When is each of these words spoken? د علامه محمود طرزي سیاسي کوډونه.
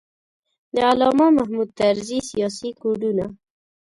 د 0.75 0.77
علامه 0.89 1.27
محمود 1.37 1.69
طرزي 1.79 2.19
سیاسي 2.29 2.69
کوډونه. 2.81 3.25